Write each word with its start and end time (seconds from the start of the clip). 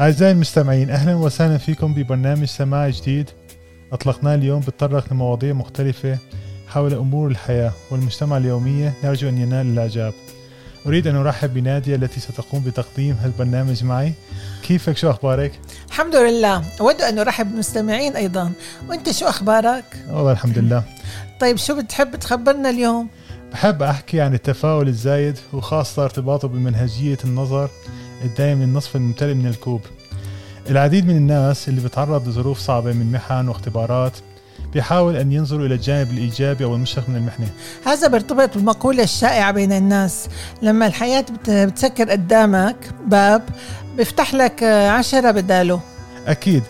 أعزائي 0.00 0.32
المستمعين 0.32 0.90
أهلا 0.90 1.14
وسهلا 1.14 1.58
فيكم 1.58 1.94
ببرنامج 1.94 2.44
سماع 2.44 2.88
جديد. 2.88 3.30
أطلقناه 3.92 4.34
اليوم 4.34 4.60
بتطرق 4.60 5.12
لمواضيع 5.12 5.52
مختلفة 5.52 6.18
حول 6.68 6.94
أمور 6.94 7.30
الحياة 7.30 7.72
والمجتمع 7.90 8.36
اليومية. 8.36 8.94
نرجو 9.04 9.28
أن 9.28 9.38
ينال 9.38 9.66
الإعجاب. 9.66 10.12
أريد 10.86 11.06
أن 11.06 11.16
أرحب 11.16 11.54
بنادية 11.54 11.96
التي 11.96 12.20
ستقوم 12.20 12.64
بتقديم 12.64 13.16
هالبرنامج 13.22 13.84
معي. 13.84 14.12
كيفك؟ 14.62 14.96
شو 14.96 15.10
أخبارك؟ 15.10 15.60
الحمد 15.88 16.16
لله. 16.16 16.64
أود 16.80 17.00
أن 17.00 17.18
أرحب 17.18 17.48
بالمستمعين 17.48 18.16
أيضا. 18.16 18.52
وأنت 18.88 19.10
شو 19.10 19.26
أخبارك؟ 19.26 19.84
والله 20.10 20.32
الحمد 20.32 20.58
لله. 20.58 20.82
طيب 21.40 21.56
شو 21.56 21.80
بتحب 21.82 22.16
تخبرنا 22.16 22.70
اليوم؟ 22.70 23.08
بحب 23.52 23.82
أحكي 23.82 24.20
عن 24.20 24.34
التفاؤل 24.34 24.88
الزايد 24.88 25.38
وخاصة 25.52 26.04
ارتباطه 26.04 26.48
بمنهجية 26.48 27.18
النظر 27.24 27.70
الدائم 28.24 28.62
للنصف 28.62 28.96
الممتلئ 28.96 29.34
من 29.34 29.46
الكوب. 29.46 29.80
العديد 30.70 31.06
من 31.06 31.16
الناس 31.16 31.68
اللي 31.68 31.80
بتعرض 31.80 32.28
لظروف 32.28 32.58
صعبة 32.58 32.92
من 32.92 33.12
محن 33.12 33.48
واختبارات 33.48 34.12
بيحاول 34.72 35.16
أن 35.16 35.32
ينظروا 35.32 35.66
إلى 35.66 35.74
الجانب 35.74 36.10
الإيجابي 36.10 36.64
أو 36.64 36.74
المشرق 36.74 37.08
من 37.08 37.16
المحنة. 37.16 37.48
هذا 37.86 38.08
بيرتبط 38.08 38.54
بالمقولة 38.54 39.02
الشائعة 39.02 39.52
بين 39.52 39.72
الناس. 39.72 40.28
لما 40.62 40.86
الحياة 40.86 41.24
بتسكر 41.48 42.10
قدامك 42.10 42.76
باب 43.06 43.42
بيفتح 43.96 44.34
لك 44.34 44.62
عشرة 44.62 45.30
بداله. 45.30 45.80
أكيد 46.26 46.62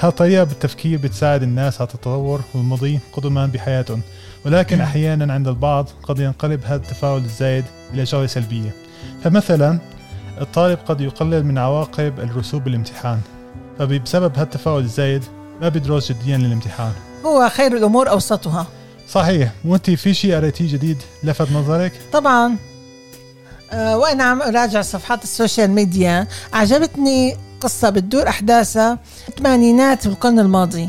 هالطريقة 0.00 0.44
بالتفكير 0.44 0.98
بتساعد 0.98 1.42
الناس 1.42 1.80
على 1.80 1.88
التطور 1.94 2.40
والمضي 2.54 3.00
قدما 3.12 3.46
بحياتهم. 3.46 4.00
ولكن 4.44 4.80
أحيانا 4.80 5.34
عند 5.34 5.48
البعض 5.48 5.88
قد 6.02 6.18
ينقلب 6.18 6.60
هذا 6.64 6.76
التفاؤل 6.76 7.24
الزايد 7.24 7.64
إلى 7.94 8.06
شغلة 8.06 8.26
سلبية. 8.26 8.70
فمثلا 9.24 9.78
الطالب 10.40 10.78
قد 10.86 11.00
يقلل 11.00 11.46
من 11.46 11.58
عواقب 11.58 12.20
الرسوب 12.20 12.64
بالامتحان 12.64 13.20
فبسبب 13.78 14.32
هذا 14.34 14.42
التفاؤل 14.42 14.82
الزايد 14.82 15.24
ما 15.60 15.68
بيدرس 15.68 16.12
جديا 16.12 16.36
للامتحان. 16.36 16.92
هو 17.26 17.48
خير 17.48 17.76
الأمور 17.76 18.08
أوسطها. 18.08 18.66
صحيح. 19.10 19.52
وانت 19.64 19.90
في 19.90 20.14
شيء 20.14 20.34
قريتيه 20.34 20.72
جديد 20.72 20.98
لفت 21.22 21.52
نظرك؟ 21.52 21.92
طبعا. 22.12 22.56
أه 23.72 23.98
وأنا 23.98 24.24
عم 24.24 24.42
أراجع 24.42 24.82
صفحات 24.82 25.24
ال 25.24 25.31
social 25.31 25.70
media. 25.70 26.26
عجبتني 26.52 27.36
قصة 27.60 27.90
بتدور 27.90 28.28
أحداثها. 28.28 28.98
الثمانينات 29.28 30.08
بالقرن 30.08 30.38
الماضي. 30.38 30.88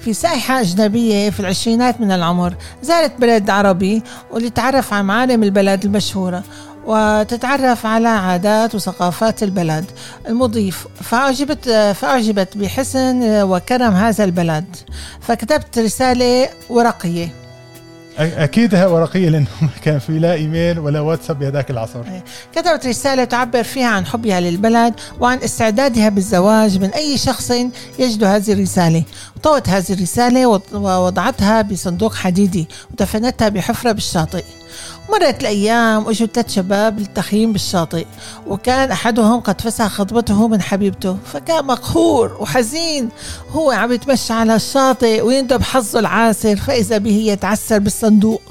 في 0.00 0.12
سائحة 0.14 0.60
أجنبية 0.60 1.30
في 1.30 1.40
العشرينات 1.40 2.00
من 2.00 2.12
العمر. 2.12 2.54
زارت 2.82 3.12
بلد 3.20 3.50
عربي 3.50 4.02
ولتعرف 4.30 4.92
على 4.92 5.02
معالم 5.02 5.42
البلد 5.42 5.84
المشهورة. 5.84 6.42
وتتعرف 6.86 7.86
على 7.86 8.08
عادات 8.08 8.74
وثقافات 8.74 9.42
البلد 9.42 9.84
المضيف. 10.28 10.86
فأعجبت 11.00 11.68
فأعجبت 12.00 12.56
بحسن 12.56 13.42
وكرم 13.42 13.94
هذا 13.94 14.24
البلد. 14.24 14.76
فكتبت 15.20 15.78
رسالة 15.78 16.48
ورقية. 16.70 17.28
أكيد 18.18 18.74
ورقية 18.74 19.28
لأنه 19.28 19.46
ما 19.62 19.68
كان 19.82 19.98
في 19.98 20.18
لا 20.18 20.32
إيميل 20.32 20.78
ولا 20.78 21.00
واتساب 21.00 21.38
بهذاك 21.38 21.70
العصر. 21.70 21.98
إيه. 21.98 22.24
كتبت 22.54 22.86
رسالة 22.86 23.24
تعبر 23.24 23.62
فيها 23.62 23.86
عن 23.86 24.06
حبها 24.06 24.40
للبلد 24.40 24.94
وعن 25.20 25.38
استعدادها 25.38 26.08
بالزواج 26.08 26.78
من 26.78 26.90
أي 26.90 27.18
شخص 27.18 27.52
يجد 27.98 28.24
هذه 28.24 28.52
الرسالة. 28.52 29.02
طوت 29.42 29.68
هذه 29.68 29.92
الرسالة 29.92 30.60
ووضعتها 30.72 31.62
بصندوق 31.62 32.14
حديدي 32.14 32.68
ودفنتها 32.90 33.48
بحفرة 33.48 33.92
بالشاطئ. 33.92 34.44
مرت 35.12 35.40
الأيام 35.40 36.06
وإجوا 36.06 36.26
ثلاث 36.26 36.50
شباب 36.50 36.98
للتخييم 36.98 37.52
بالشاطئ 37.52 38.06
وكان 38.46 38.90
أحدهم 38.90 39.40
قد 39.40 39.60
فسخ 39.60 39.86
خطبته 39.86 40.48
من 40.48 40.62
حبيبته 40.62 41.16
فكان 41.32 41.64
مقهور 41.66 42.36
وحزين. 42.40 43.08
هو 43.52 43.70
عم 43.70 43.92
يتمشى 43.92 44.32
على 44.32 44.54
الشاطئ 44.56 45.20
ويندب 45.22 45.62
حظه 45.62 45.98
العاسر 45.98 46.56
فإذا 46.56 46.98
به 46.98 47.16
يتعسر 47.26 47.78
بالصندوق. 47.78 48.42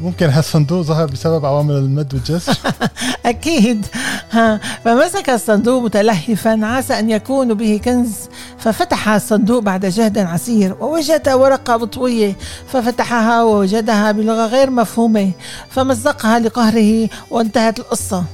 ممكن 0.00 0.30
هالصندوق 0.30 0.82
ظهر 0.82 1.06
بسبب 1.06 1.44
عوامل 1.46 1.74
المد 1.74 2.14
والجزر 2.14 2.54
أكيد. 3.26 3.86
ها 4.30 4.60
فمسك 4.84 5.30
الصندوق 5.30 5.82
متلهفا 5.82 6.66
عسى 6.66 6.98
أن 6.98 7.10
يكون 7.10 7.54
به 7.54 7.80
كنز 7.84 8.14
ففتح 8.64 9.08
الصندوق 9.08 9.62
بعد 9.62 9.86
جهد 9.86 10.18
عسير 10.18 10.76
ووجد 10.80 11.28
ورقة 11.28 11.76
مطوية 11.76 12.36
ففتحها 12.68 13.42
ووجدها 13.42 14.12
بلغة 14.12 14.46
غير 14.46 14.70
مفهومة 14.70 15.30
فمزقها 15.70 16.38
لقهره 16.38 17.08
وانتهت 17.30 17.78
القصة 17.78 18.24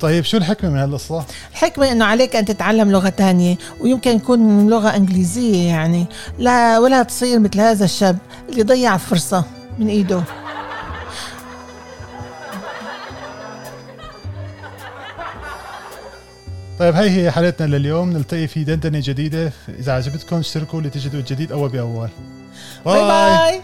طيب 0.00 0.24
شو 0.24 0.36
الحكمة 0.36 0.70
من 0.70 0.78
هالقصة؟ 0.78 1.24
الحكمة 1.52 1.92
إنه 1.92 2.04
عليك 2.04 2.36
أن 2.36 2.44
تتعلم 2.44 2.90
لغة 2.90 3.08
تانية 3.08 3.56
ويمكن 3.80 4.10
يكون 4.10 4.70
لغة 4.70 4.96
إنجليزية 4.96 5.68
يعني 5.68 6.06
لا 6.38 6.78
ولا 6.78 7.02
تصير 7.02 7.38
مثل 7.38 7.60
هذا 7.60 7.84
الشاب 7.84 8.18
اللي 8.48 8.62
ضيع 8.62 8.94
الفرصة 8.94 9.44
من 9.78 9.88
إيده 9.88 10.22
طيب 16.80 16.94
هاي 16.94 17.10
هي 17.10 17.30
حلقتنا 17.30 17.76
لليوم. 17.76 18.12
نلتقي 18.12 18.46
في 18.46 18.64
دندنة 18.64 19.00
جديدة. 19.04 19.52
إذا 19.68 19.92
عجبتكم 19.92 20.36
اشتركوا 20.36 20.80
لتجدوا 20.80 21.20
الجديد 21.20 21.52
أول 21.52 21.68
بأول. 21.68 22.08
bye 22.84 23.00
bye, 23.00 23.36
bye. 23.36 23.60